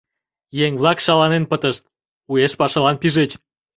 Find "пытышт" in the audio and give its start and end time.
1.51-1.83